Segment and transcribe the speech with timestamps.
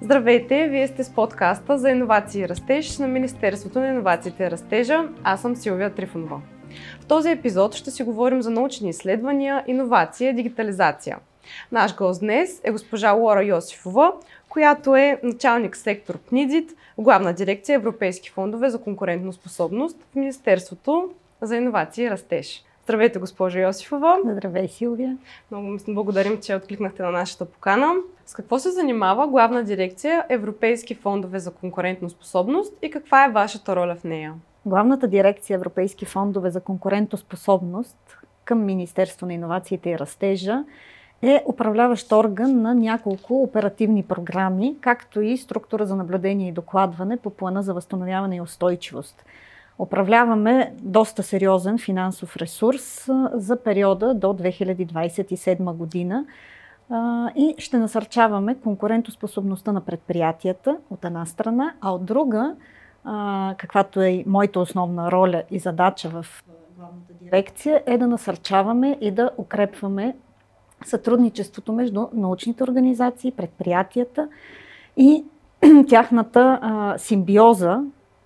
[0.00, 5.08] Здравейте, вие сте с подкаста за иновации и растеж на Министерството на иновациите и растежа.
[5.24, 6.40] Аз съм Силвия Трифонова.
[7.00, 11.18] В този епизод ще си говорим за научни изследвания, иновация и дигитализация.
[11.72, 14.12] Наш гост днес е госпожа Лора Йосифова,
[14.48, 21.10] която е началник сектор ПНИДИТ, главна дирекция Европейски фондове за конкурентно способност в Министерството
[21.42, 22.64] за иновации и растеж.
[22.84, 24.18] Здравейте, госпожа Йосифова.
[24.24, 25.18] Здравей, Силвия.
[25.50, 27.94] Много благодарим, че откликнахте на нашата покана.
[28.26, 33.76] С какво се занимава главна дирекция Европейски фондове за конкурентно способност и каква е вашата
[33.76, 34.34] роля в нея?
[34.66, 40.64] Главната дирекция Европейски фондове за конкурентоспособност към Министерство на иновациите и растежа
[41.22, 47.30] е управляващ орган на няколко оперативни програми, както и структура за наблюдение и докладване по
[47.30, 49.24] плана за възстановяване и устойчивост.
[49.78, 56.26] Управляваме доста сериозен финансов ресурс за периода до 2027 година
[57.36, 62.56] и ще насърчаваме конкурентоспособността на предприятията от една страна, а от друга,
[63.56, 66.26] каквато е моята основна роля и задача в
[66.76, 70.16] главната дирекция, е да насърчаваме и да укрепваме
[70.84, 74.28] сътрудничеството между научните организации, предприятията
[74.96, 75.24] и
[75.88, 76.60] тяхната
[76.98, 77.80] симбиоза,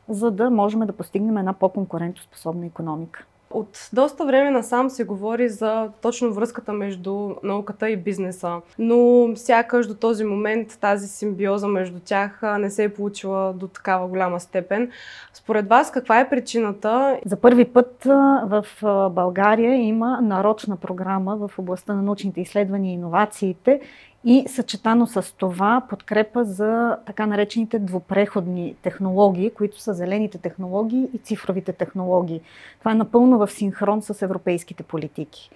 [0.08, 3.26] за да можем да постигнем една по-конкурентоспособна економика.
[3.50, 9.86] От доста време насам се говори за точно връзката между науката и бизнеса, но сякаш
[9.86, 14.90] до този момент тази симбиоза между тях не се е получила до такава голяма степен.
[15.34, 17.20] Според вас каква е причината?
[17.24, 18.02] За първи път
[18.44, 18.66] в
[19.10, 23.80] България има нарочна програма в областта на научните изследвания и иновациите
[24.28, 31.18] и съчетано с това подкрепа за така наречените двупреходни технологии, които са зелените технологии и
[31.18, 32.40] цифровите технологии.
[32.78, 35.50] Това е напълно в синхрон с европейските политики.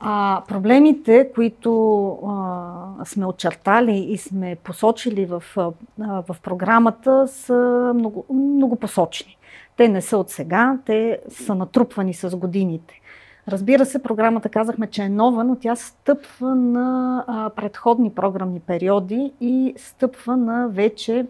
[0.00, 5.70] А проблемите, които а, сме очертали и сме посочили в, а,
[6.00, 9.36] в програмата, са много, посочни.
[9.76, 13.00] Те не са от сега, те са натрупвани с годините.
[13.50, 19.32] Разбира се, програмата казахме, че е нова, но тя стъпва на а, предходни програмни периоди
[19.40, 21.26] и стъпва на вече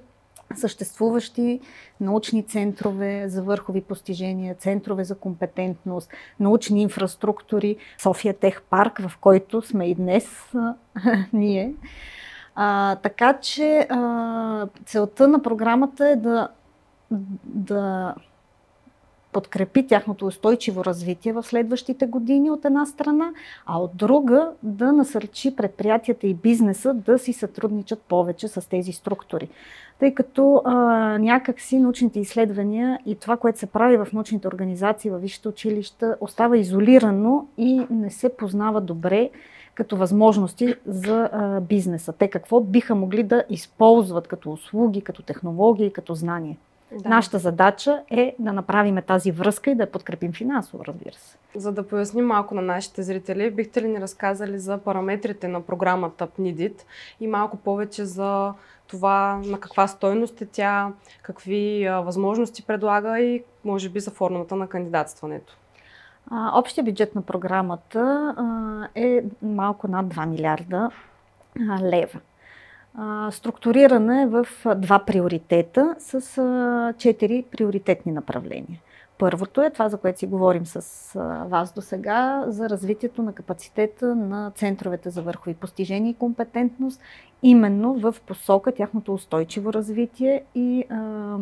[0.55, 1.61] съществуващи
[2.01, 6.11] научни центрове за върхови постижения, центрове за компетентност,
[6.41, 10.53] научни инфраструктури, София Тех парк, в който сме и днес
[11.33, 11.75] ние.
[12.55, 16.49] А, така че а, целта на програмата е да,
[17.45, 18.15] да
[19.33, 23.31] подкрепи тяхното устойчиво развитие в следващите години от една страна,
[23.67, 29.49] а от друга да насърчи предприятията и бизнеса да си сътрудничат повече с тези структури.
[29.99, 30.75] Тъй като а,
[31.19, 36.59] някакси научните изследвания и това, което се прави в научните организации, във висшите училища, остава
[36.59, 39.31] изолирано и не се познава добре
[39.75, 42.13] като възможности за а, бизнеса.
[42.13, 46.57] Те какво биха могли да използват като услуги, като технологии, като знания.
[46.93, 47.09] Да.
[47.09, 51.37] Нашата задача е да направим тази връзка и да я подкрепим финансово, разбира се.
[51.55, 56.27] За да поясним малко на нашите зрители, бихте ли ни разказали за параметрите на програмата
[56.27, 56.83] PNIDIT
[57.21, 58.55] и малко повече за
[58.89, 60.93] това на каква стойност е тя,
[61.23, 65.57] какви а, възможности предлага и може би за формата на кандидатстването?
[66.55, 70.91] общия бюджет на програмата а, е малко над 2 милиарда
[71.71, 72.21] а, лева
[73.31, 74.47] структурирана е в
[74.77, 78.81] два приоритета с четири приоритетни направления.
[79.19, 81.13] Първото е това, за което си говорим с
[81.47, 87.01] вас до сега, за развитието на капацитета на центровете за върхови постижения и компетентност,
[87.43, 91.37] именно в посока тяхното устойчиво развитие и а,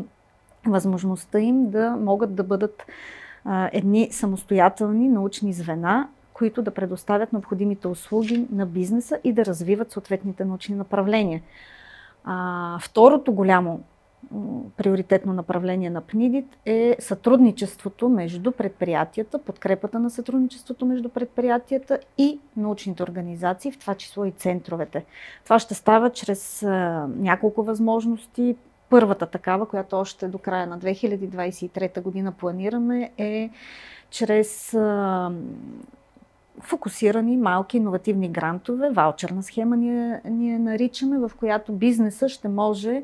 [0.67, 2.87] възможността им да могат да бъдат
[3.45, 6.09] а, едни самостоятелни научни звена,
[6.39, 11.43] които да предоставят необходимите услуги на бизнеса и да развиват съответните научни направления.
[12.25, 13.81] А, второто голямо
[14.77, 23.03] приоритетно направление на ПНИДИТ е сътрудничеството между предприятията, подкрепата на сътрудничеството между предприятията и научните
[23.03, 25.05] организации, в това число и центровете.
[25.45, 28.57] Това ще става чрез а, няколко възможности.
[28.91, 33.51] Първата такава, която още до края на 2023 година планираме е
[34.11, 35.31] чрез а,
[36.61, 43.03] фокусирани малки иновативни грантове, ваучерна схема ние, ние наричаме, в която бизнеса ще може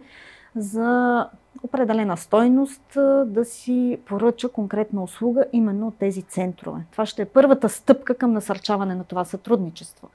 [0.57, 1.29] за
[1.63, 2.83] определена стойност
[3.27, 6.81] да си поръча конкретна услуга именно от тези центрове.
[6.93, 10.09] Това ще е първата стъпка към насърчаване на това сътрудничество.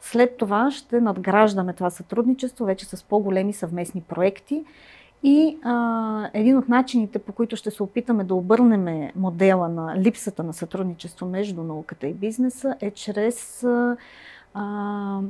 [0.00, 4.64] След това ще надграждаме това сътрудничество вече с по-големи съвместни проекти
[5.22, 10.42] и а, един от начините, по които ще се опитаме да обърнем модела на липсата
[10.42, 13.64] на сътрудничество между науката и бизнеса, е чрез
[14.54, 15.20] а,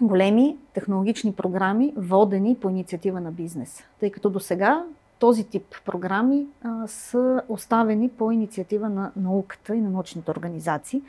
[0.00, 3.84] големи технологични програми, водени по инициатива на бизнес.
[4.00, 4.84] Тъй като до сега
[5.18, 11.02] този тип програми а, са оставени по инициатива на науката и на научните организации,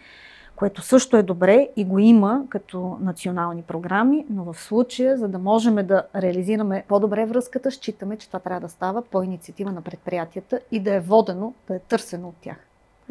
[0.56, 5.40] което също е добре и го има като национални програми, но в случая, за да
[5.40, 10.60] можем да реализираме по-добре връзката, считаме, че това трябва да става по инициатива на предприятията
[10.72, 12.58] и да е водено, да е търсено от тях.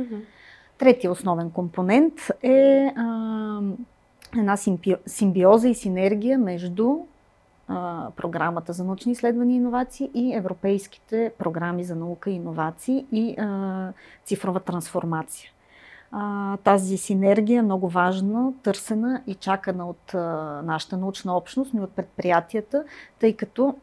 [0.01, 0.21] Mm-hmm.
[0.79, 3.61] Третия основен компонент е а,
[4.39, 4.57] една
[5.07, 6.97] симбиоза и синергия между
[7.69, 13.35] а, програмата за научни изследвания и иновации и европейските програми за наука и иновации и
[13.39, 13.93] а,
[14.25, 15.51] цифрова трансформация.
[16.65, 20.19] Тази синергия е много важна, търсена и чакана от а,
[20.65, 22.85] нашата научна общност, но и от предприятията,
[23.19, 23.75] тъй като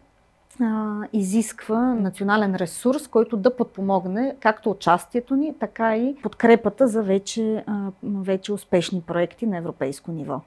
[0.62, 7.64] а, изисква национален ресурс, който да подпомогне както участието ни, така и подкрепата за вече,
[7.68, 10.42] а, вече успешни проекти на европейско ниво.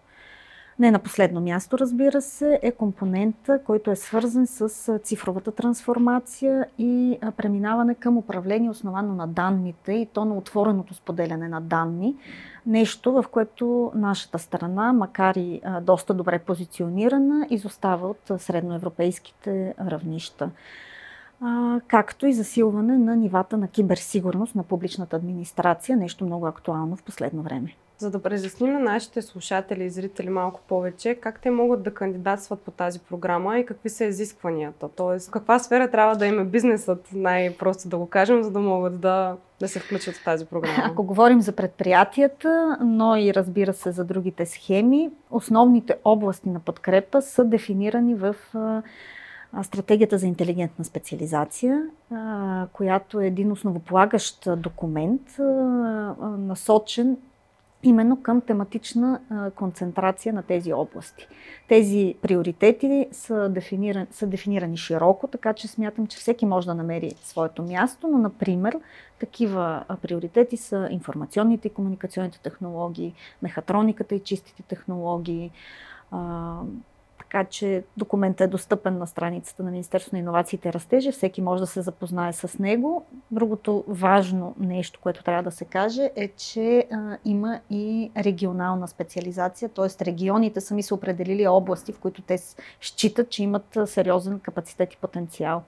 [0.79, 7.19] Не на последно място, разбира се, е компонента, който е свързан с цифровата трансформация и
[7.37, 12.17] преминаване към управление основано на данните и то на отвореното споделяне на данни.
[12.67, 20.51] Нещо, в което нашата страна, макар и доста добре позиционирана, изостава от средноевропейските равнища
[21.87, 27.43] както и засилване на нивата на киберсигурност на публичната администрация, нещо много актуално в последно
[27.43, 27.77] време.
[27.99, 32.61] За да разясним на нашите слушатели и зрители малко повече, как те могат да кандидатстват
[32.61, 34.89] по тази програма и какви са изискванията.
[34.89, 39.37] Тоест, каква сфера трябва да има бизнесът, най-просто да го кажем, за да могат да,
[39.61, 40.83] да се включат в тази програма.
[40.85, 47.23] Ако говорим за предприятията, но и разбира се за другите схеми, основните области на подкрепа
[47.23, 48.37] са дефинирани в
[49.63, 51.83] Стратегията за интелигентна специализация,
[52.73, 55.23] която е един основополагащ документ,
[56.39, 57.17] насочен
[57.85, 59.21] именно към тематична
[59.57, 61.29] концентрация на тези области.
[61.69, 67.13] Тези приоритети са дефинирани, са дефинирани широко, така че смятам, че всеки може да намери
[67.23, 68.79] своето място, но, например,
[69.19, 75.51] такива приоритети са информационните и комуникационните технологии, мехатрониката и чистите технологии,
[77.35, 81.13] така че документът е достъпен на страницата на Министерството на инновациите и растежа.
[81.13, 83.07] Всеки може да се запознае с него.
[83.31, 89.69] Другото важно нещо, което трябва да се каже, е, че а, има и регионална специализация,
[89.69, 90.05] т.е.
[90.05, 92.39] регионите сами са определили области, в които те
[92.81, 95.63] считат, че имат сериозен капацитет и потенциал.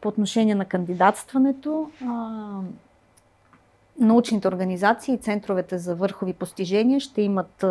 [0.00, 2.60] По отношение на кандидатстването, а,
[4.00, 7.64] научните организации и центровете за върхови постижения ще имат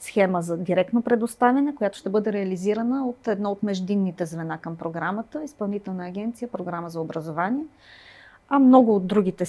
[0.00, 5.44] схема за директно предоставяне, която ще бъде реализирана от едно от междинните звена към програмата,
[5.44, 7.64] Изпълнителна агенция, програма за образование.
[8.48, 9.44] А много от другите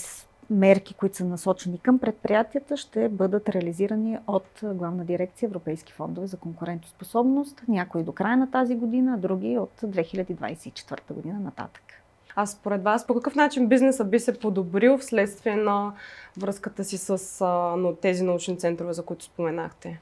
[0.49, 6.37] мерки, които са насочени към предприятията, ще бъдат реализирани от Главна дирекция Европейски фондове за
[6.37, 11.98] конкурентоспособност, някои до края на тази година, други от 2024 година нататък.
[12.35, 15.93] А според вас, по какъв начин бизнесът би се подобрил вследствие на
[16.37, 19.99] връзката си с а, тези научни центрове, за които споменахте?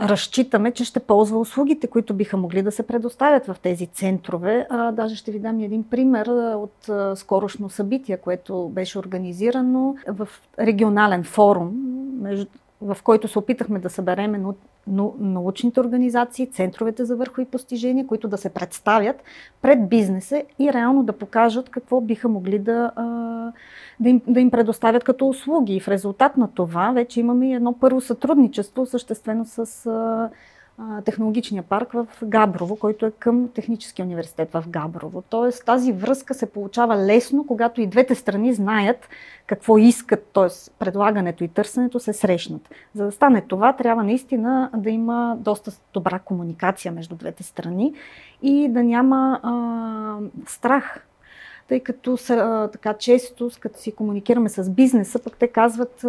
[0.00, 4.66] разчитаме, че ще ползва услугите, които биха могли да се предоставят в тези центрове.
[4.70, 10.28] А, даже ще ви дам един пример от а, скорошно събитие, което беше организирано в
[10.58, 11.72] регионален форум,
[12.20, 12.46] между,
[12.82, 14.40] в който се опитахме да събереме
[15.18, 19.16] научните организации, центровете за върхови постижения, които да се представят
[19.62, 22.90] пред бизнеса и реално да покажат какво биха могли да,
[24.00, 25.76] да, им, да им предоставят като услуги.
[25.76, 29.88] И в резултат на това вече имаме едно първо сътрудничество, съществено с
[31.04, 35.22] технологичния парк в Габрово, който е към Техническия университет в Габрово.
[35.28, 39.08] Тоест тази връзка се получава лесно, когато и двете страни знаят
[39.46, 40.70] какво искат, т.е.
[40.78, 42.68] предлагането и търсенето се срещнат.
[42.94, 47.94] За да стане това, трябва наистина да има доста добра комуникация между двете страни
[48.42, 51.06] и да няма а, страх
[51.68, 56.04] тъй като са, така често, като си комуникираме с бизнеса, пък те казват,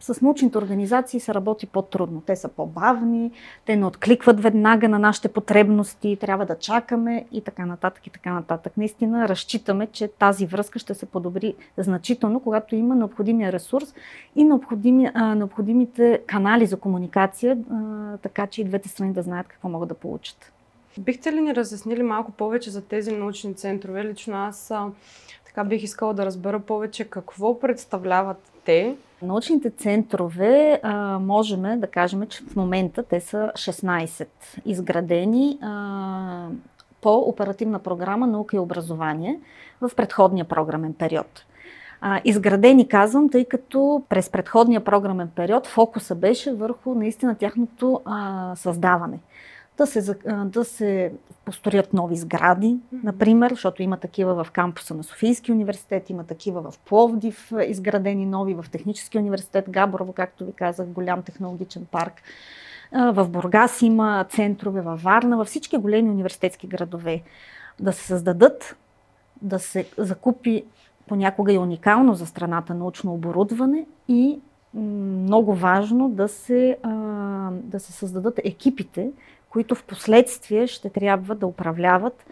[0.00, 2.22] с научните организации се работи по-трудно.
[2.26, 3.32] Те са по-бавни,
[3.64, 8.32] те не откликват веднага на нашите потребности, трябва да чакаме и така нататък и така
[8.32, 8.72] нататък.
[8.76, 13.94] Наистина разчитаме, че тази връзка ще се подобри значително, когато има необходимия ресурс
[14.36, 19.48] и необходими, а, необходимите канали за комуникация, а, така че и двете страни да знаят
[19.48, 20.52] какво могат да получат.
[20.98, 24.04] Бихте ли ни разяснили малко повече за тези научни центрове?
[24.04, 24.86] Лично аз а,
[25.46, 32.26] така бих искала да разбера повече какво представляват те Научните центрове а, можем да кажем,
[32.26, 34.26] че в момента те са 16
[34.64, 36.48] изградени а,
[37.00, 39.40] по оперативна програма наука и образование
[39.80, 41.44] в предходния програмен период.
[42.00, 48.52] А, изградени, казвам, тъй като през предходния програмен период фокуса беше върху наистина тяхното а,
[48.56, 49.18] създаване.
[49.76, 51.12] Да се, да се
[51.44, 56.78] построят нови сгради, например, защото има такива в кампуса на Софийски университет, има такива в
[56.78, 62.22] Пловдив, изградени нови в Технически университет, Габрово, както ви казах, голям технологичен парк.
[62.92, 67.22] В Бургас има центрове, във Варна, във всички големи университетски градове.
[67.80, 68.76] Да се създадат,
[69.42, 70.64] да се закупи
[71.08, 74.40] понякога и уникално за страната научно оборудване и
[74.74, 76.76] много важно да се,
[77.52, 79.10] да се създадат екипите,
[79.56, 82.26] които в последствие ще трябва да управляват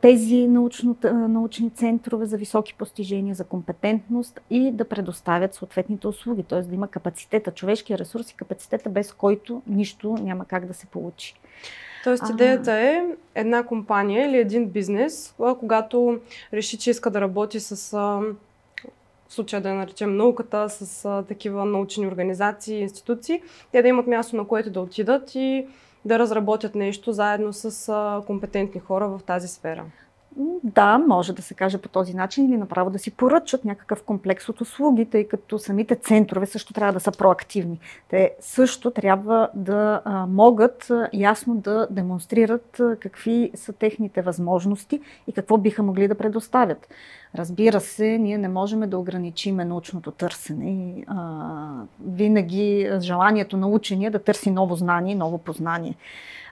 [0.00, 6.62] тези научно, научни центрове за високи постижения, за компетентност и да предоставят съответните услуги, т.е.
[6.62, 11.34] да има капацитета, човешкия ресурс и капацитета, без който нищо няма как да се получи.
[12.04, 16.20] Тоест идеята е една компания или един бизнес, когато
[16.52, 17.98] реши, че иска да работи с
[19.30, 24.06] в случая да я наречем науката, с а, такива научни организации, институции, те да имат
[24.06, 25.66] място на което да отидат и
[26.04, 29.84] да разработят нещо заедно с компетентни хора в тази сфера.
[30.64, 34.48] Да, може да се каже по този начин или направо да си поръчат някакъв комплекс
[34.48, 37.80] от услуги, тъй като самите центрове също трябва да са проактивни.
[38.08, 45.82] Те също трябва да могат ясно да демонстрират какви са техните възможности и какво биха
[45.82, 46.88] могли да предоставят.
[47.34, 51.04] Разбира се, ние не можем да ограничиме научното търсене.
[51.06, 51.68] А,
[52.06, 55.94] винаги желанието на учения да търси ново знание, ново познание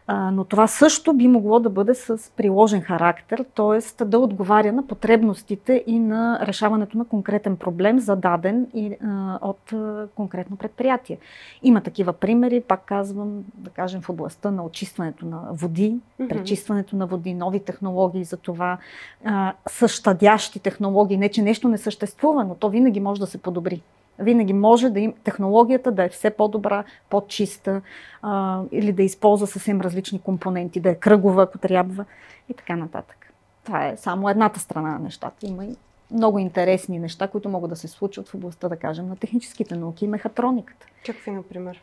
[0.09, 4.05] но това също би могло да бъде с приложен характер, т.е.
[4.05, 10.09] да отговаря на потребностите и на решаването на конкретен проблем, зададен и, а, от а,
[10.15, 11.19] конкретно предприятие.
[11.63, 16.29] Има такива примери, пак казвам, да кажем в областта на очистването на води, mm-hmm.
[16.29, 18.79] пречистването на води, нови технологии за това,
[19.25, 21.17] а, същадящи технологии.
[21.17, 23.83] Не, че нещо не съществува, но то винаги може да се подобри.
[24.19, 27.81] Винаги може да им технологията да е все по-добра, по-чиста
[28.23, 32.05] а, или да използва съвсем различни компоненти, да е кръгова, ако трябва
[32.49, 33.33] и така нататък.
[33.65, 35.47] Това е само едната страна на нещата.
[35.47, 35.77] Има и
[36.11, 40.05] много интересни неща, които могат да се случат в областта, да кажем, на техническите науки
[40.05, 40.87] и мехатрониката.
[41.07, 41.83] Какви, например?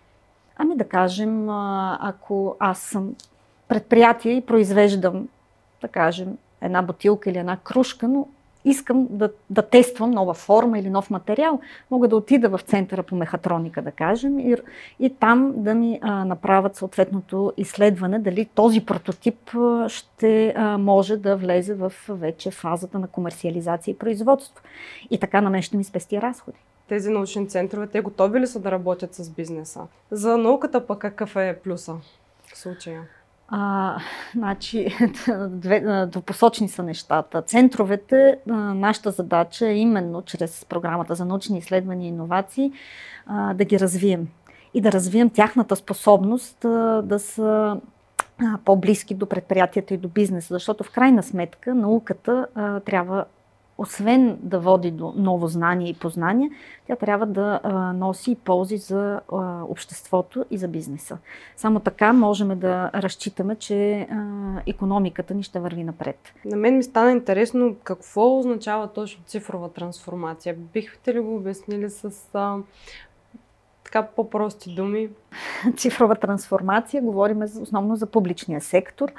[0.58, 1.50] Ами да кажем,
[2.00, 3.16] ако аз съм
[3.68, 5.28] предприятие и произвеждам,
[5.82, 8.28] да кажем, една бутилка или една кружка, но
[8.66, 11.60] искам да, да тествам нова форма или нов материал,
[11.92, 14.56] мога да отида в центъра по мехатроника, да кажем, и,
[15.00, 19.52] и там да ми а, направят съответното изследване, дали този прототип
[19.88, 24.64] ще а, може да влезе в вече фазата на комерциализация и производство.
[25.12, 26.58] И така на мен ще ми спести разходи
[26.90, 29.88] тези научни центрове, те готови ли са да работят с бизнеса?
[30.12, 31.96] За науката пък какъв е плюса
[32.54, 33.02] в случая?
[33.48, 33.98] А,
[34.36, 34.96] значи,
[36.08, 37.42] двупосочни са нещата.
[37.42, 42.72] Центровете, нашата задача е именно чрез програмата за научни изследвания и иновации
[43.54, 44.28] да ги развием
[44.74, 46.58] и да развием тяхната способност
[47.04, 47.78] да са
[48.66, 53.26] по-близки до предприятията и до бизнеса, защото в крайна сметка науката а, трябва
[53.78, 56.50] освен да води до ново знание и познание,
[56.88, 57.60] тя трябва да
[57.96, 59.22] носи ползи за
[59.70, 61.18] обществото и за бизнеса.
[61.56, 64.08] Само така можем да разчитаме, че
[64.68, 66.34] економиката ни ще върви напред.
[66.46, 70.56] На мен ми стана интересно какво означава точно цифрова трансформация.
[70.74, 72.12] Бихте ли го обяснили с
[73.84, 75.10] така по-прости думи?
[75.78, 79.12] Цифрова трансформация, говорим основно за публичния сектор.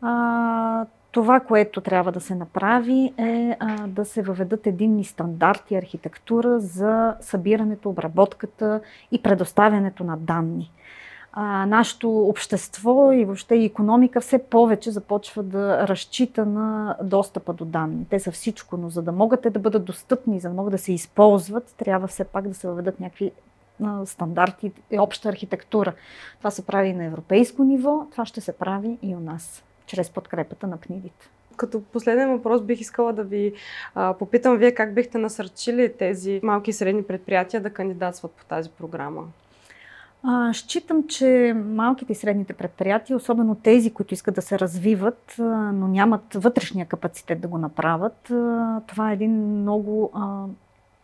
[0.00, 0.86] А,
[1.16, 7.14] това, което трябва да се направи е а, да се въведат единни стандарти, архитектура за
[7.20, 8.80] събирането, обработката
[9.12, 10.72] и предоставянето на данни.
[11.32, 17.64] А, нашето общество и въобще и економика все повече започва да разчита на достъпа до
[17.64, 18.06] данни.
[18.10, 20.78] Те са всичко, но за да могат те да бъдат достъпни, за да могат да
[20.78, 23.32] се използват, трябва все пак да се въведат някакви
[24.04, 25.92] стандарти и обща архитектура.
[26.38, 30.66] Това се прави на европейско ниво, това ще се прави и у нас чрез подкрепата
[30.66, 31.28] на книгите.
[31.56, 33.52] Като последен въпрос бих искала да ви
[33.94, 38.70] а, попитам вие как бихте насърчили тези малки и средни предприятия да кандидатстват по тази
[38.70, 39.24] програма?
[40.22, 45.88] А, считам, че малките и средните предприятия, особено тези, които искат да се развиват, но
[45.88, 48.32] нямат вътрешния капацитет да го направят,
[48.86, 50.12] това е един много,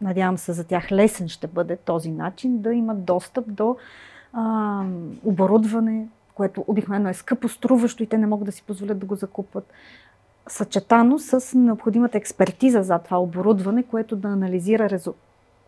[0.00, 3.76] надявам се за тях, лесен ще бъде този начин да имат достъп до
[5.24, 9.14] оборудване, което обикновено е скъпо струващо и те не могат да си позволят да го
[9.14, 9.72] закупват.
[10.48, 15.00] Съчетано с необходимата експертиза за това оборудване, което да анализира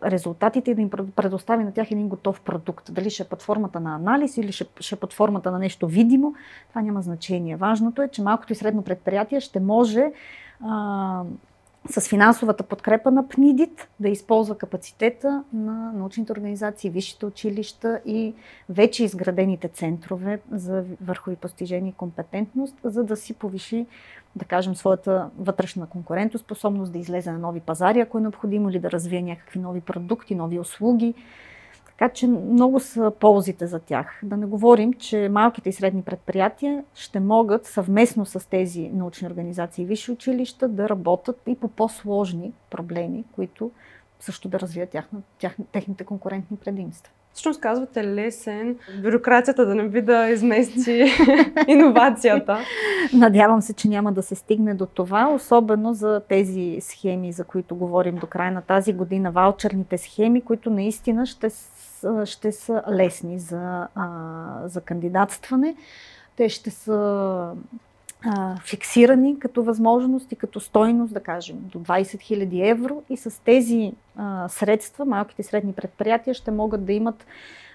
[0.04, 2.94] резултатите и да им предостави на тях един готов продукт.
[2.94, 5.87] Дали ще е под формата на анализ или ще, ще е под формата на нещо
[5.87, 6.35] видимо,
[6.68, 7.56] това няма значение.
[7.56, 10.12] Важното е, че малкото и средно предприятие ще може
[10.61, 11.23] а,
[11.90, 18.34] с финансовата подкрепа на ПНИДИТ да използва капацитета на научните организации, висшите училища и
[18.68, 23.86] вече изградените центрове за върхови постижения и компетентност, за да си повиши,
[24.36, 28.90] да кажем, своята вътрешна конкурентоспособност, да излезе на нови пазари, ако е необходимо, или да
[28.90, 31.14] развие някакви нови продукти, нови услуги.
[31.98, 34.20] Така че много са ползите за тях.
[34.22, 39.82] Да не говорим, че малките и средни предприятия ще могат съвместно с тези научни организации
[39.82, 43.70] и висши училища да работят и по по-сложни проблеми, които
[44.20, 47.12] също да развият тяхна, тях, техните конкурентни предимства.
[47.34, 51.04] Всъщност казвате лесен, бюрокрацията да не би да измести
[51.68, 52.58] иновацията.
[53.12, 57.76] Надявам се, че няма да се стигне до това, особено за тези схеми, за които
[57.76, 61.48] говорим до края на тази година, ваучерните схеми, които наистина ще
[62.24, 63.88] ще са лесни за,
[64.64, 65.76] за кандидатстване.
[66.36, 67.50] Те ще са
[68.26, 73.02] а, фиксирани като възможност и като стойност, да кажем, до 20 000 евро.
[73.10, 77.26] И с тези а, средства малките и средни предприятия ще могат да имат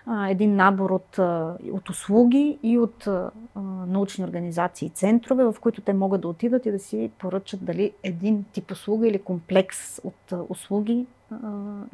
[0.05, 3.31] а, един набор от, а, от услуги и от а,
[3.87, 7.91] научни организации и центрове, в които те могат да отидат и да си поръчат дали
[8.03, 11.05] един тип услуга или комплекс от а, услуги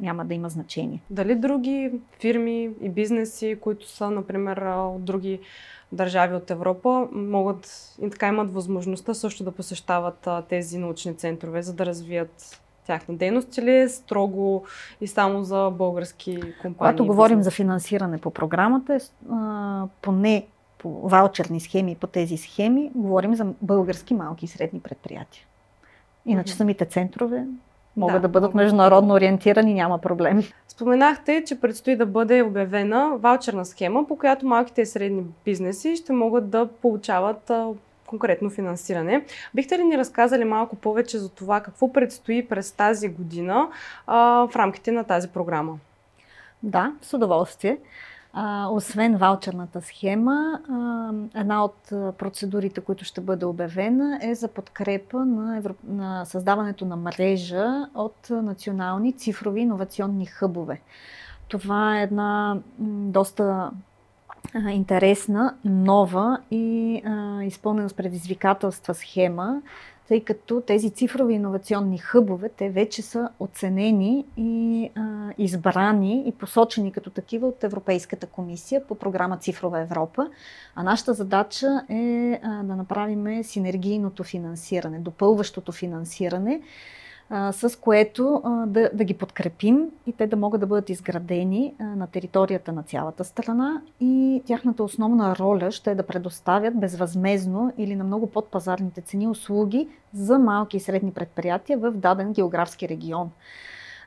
[0.00, 1.02] няма да има значение.
[1.10, 5.40] Дали други фирми и бизнеси, които са, например, от други
[5.92, 11.72] държави от Европа, могат и така имат възможността също да посещават тези научни центрове, за
[11.72, 14.64] да развият тяхна дейност или е строго
[15.00, 16.76] и само за български компании?
[16.78, 19.00] Когато говорим за финансиране по програмата, е,
[20.02, 20.46] поне
[20.78, 25.44] по ваучерни схеми по тези схеми, говорим за български малки и средни предприятия.
[26.26, 27.46] Иначе самите центрове
[27.96, 30.42] могат да, да бъдат международно ориентирани, няма проблем.
[30.68, 36.12] Споменахте, че предстои да бъде обявена ваучерна схема, по която малките и средни бизнеси ще
[36.12, 37.50] могат да получават
[38.06, 39.24] конкретно финансиране.
[39.54, 43.68] Бихте ли ни разказали малко повече за това какво предстои през тази година
[44.06, 45.78] а, в рамките на тази програма?
[46.62, 47.78] Да, с удоволствие.
[48.70, 51.76] Освен ваучерната схема, а, една от
[52.18, 55.76] процедурите, които ще бъде обявена, е за подкрепа на, Европ...
[55.88, 60.80] на създаването на мрежа от национални цифрови иновационни хъбове.
[61.48, 63.70] Това е една доста
[64.70, 69.62] интересна, нова и а, изпълнена с предизвикателства схема,
[70.08, 76.92] тъй като тези цифрови иновационни хъбове, те вече са оценени и а, избрани и посочени
[76.92, 80.30] като такива от Европейската комисия по програма Цифрова Европа.
[80.74, 86.60] А нашата задача е а, да направим синергийното финансиране, допълващото финансиране,
[87.30, 92.72] с което да, да ги подкрепим и те да могат да бъдат изградени на територията
[92.72, 98.26] на цялата страна и тяхната основна роля ще е да предоставят безвъзмезно или на много
[98.26, 103.30] подпазарните цени услуги за малки и средни предприятия в даден географски регион.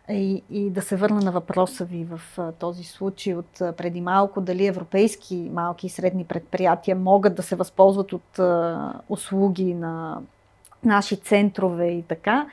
[0.10, 2.21] И, и да се върна на въпроса ви в
[2.60, 8.13] този случай от преди малко, дали европейски малки и средни предприятия могат да се възползват
[8.13, 8.39] от
[9.10, 10.21] услуги на
[10.84, 12.47] наши центрове и така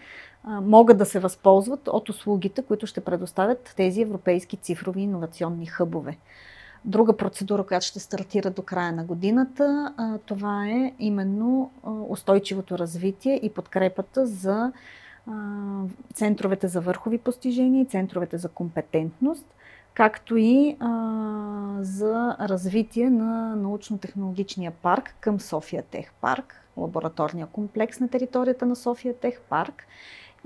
[0.46, 6.18] могат да се възползват от услугите, които ще предоставят тези европейски цифрови иновационни хъбове.
[6.84, 9.94] Друга процедура, която ще стартира до края на годината,
[10.26, 11.70] това е именно
[12.08, 14.72] устойчивото развитие и подкрепата за
[16.14, 19.46] центровете за върхови постижения и центровете за компетентност,
[19.94, 20.76] както и
[21.80, 29.14] за развитие на научно-технологичния парк към София Тех парк, лабораторния комплекс на територията на София
[29.14, 29.86] Тех парк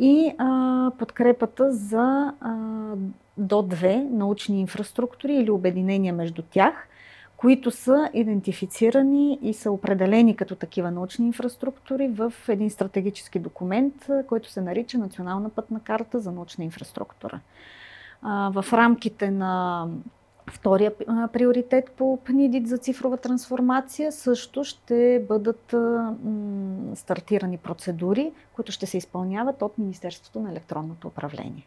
[0.00, 2.54] и а, подкрепата за а,
[3.38, 6.88] до две научни инфраструктури или обединения между тях,
[7.36, 13.94] които са идентифицирани и са определени като такива научни инфраструктури в един стратегически документ,
[14.28, 17.40] който се нарича Национална пътна карта за научна инфраструктура.
[18.22, 19.86] А, в рамките на
[20.50, 20.92] Втория
[21.32, 25.74] приоритет по ПНИДИТ за цифрова трансформация също ще бъдат
[26.94, 31.66] стартирани процедури, които ще се изпълняват от Министерството на електронното управление.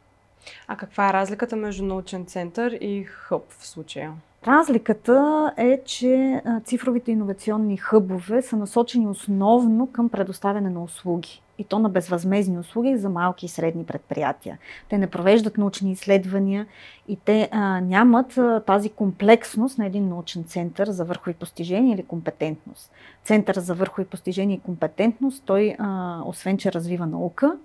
[0.67, 4.13] А каква е разликата между научен център и хъб в случая?
[4.47, 11.79] Разликата е, че цифровите иновационни хъбове са насочени основно към предоставяне на услуги и то
[11.79, 14.57] на безвъзмезни услуги за малки и средни предприятия.
[14.89, 16.67] Те не провеждат научни изследвания
[17.07, 22.03] и те а, нямат а, тази комплексност на един научен център за върхови постижения или
[22.03, 22.91] компетентност.
[23.23, 27.57] Център за върхови постижения и компетентност, той а, освен, че развива наука,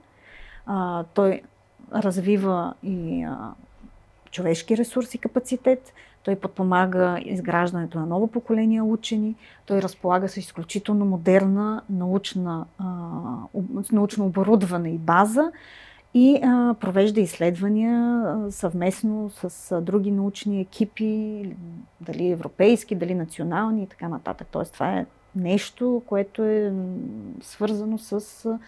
[0.66, 1.42] а, той
[1.94, 3.52] развива и а,
[4.30, 9.34] човешки ресурси, капацитет, той подпомага изграждането на ново поколение учени,
[9.66, 12.66] той разполага с изключително модерна научна,
[13.92, 15.52] научно оборудване и база
[16.14, 21.50] и а, провежда изследвания а, съвместно с а, други научни екипи,
[22.00, 24.48] дали европейски, дали национални и така нататък.
[24.50, 26.72] Тоест това е нещо, което е
[27.40, 28.58] свързано с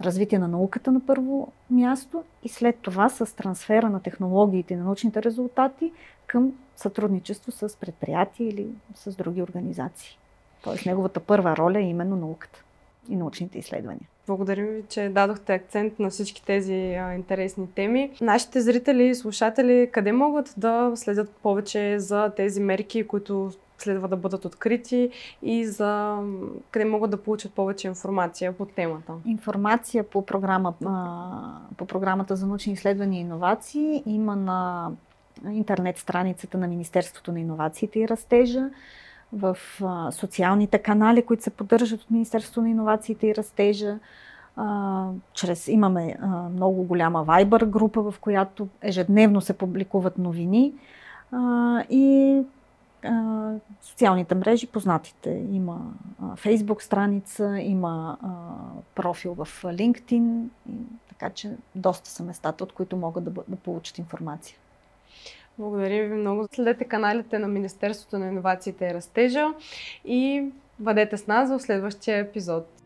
[0.00, 4.84] развитие на науката на първо място и след това с трансфера на технологиите и на
[4.84, 5.92] научните резултати
[6.28, 10.18] към сътрудничество с предприятия или с други организации.
[10.64, 12.64] Тоест неговата първа роля е именно науката
[13.08, 14.08] и научните изследвания.
[14.26, 18.10] Благодарим ви, че дадохте акцент на всички тези а, интересни теми.
[18.20, 24.16] Нашите зрители и слушатели къде могат да следят повече за тези мерки, които следва да
[24.16, 25.10] бъдат открити
[25.42, 26.18] и за
[26.70, 29.12] къде могат да получат повече информация по темата?
[29.26, 30.74] Информация по, програма,
[31.76, 34.90] по програмата за научни изследвания и иновации има на
[35.50, 38.70] интернет страницата на Министерството на иновациите и растежа,
[39.32, 39.56] в
[40.10, 43.98] социалните канали, които се поддържат от Министерството на иновациите и растежа.
[45.32, 46.16] чрез, имаме
[46.52, 50.72] много голяма Viber група, в която ежедневно се публикуват новини
[51.90, 52.42] и
[53.82, 55.46] социалните мрежи, познатите.
[55.52, 55.80] Има
[56.36, 58.18] Фейсбук страница, има
[58.94, 60.44] профил в LinkedIn,
[61.08, 64.56] така че доста са местата, от които могат да, да получат информация.
[65.58, 66.48] Благодарим ви много.
[66.52, 69.46] Следете каналите на Министерството на инновациите и растежа
[70.04, 70.44] и
[70.78, 72.77] бъдете с нас в следващия епизод.